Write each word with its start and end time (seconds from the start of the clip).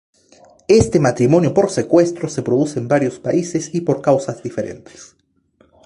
Este 0.67 0.99
"matrimonio 0.99 1.53
por 1.53 1.69
secuestro" 1.69 2.27
se 2.27 2.41
produce 2.41 2.79
en 2.79 2.87
varios 2.87 3.19
países 3.19 3.69
y 3.75 3.81
por 3.81 4.01
causas 4.01 4.41
diferentes. 4.41 5.15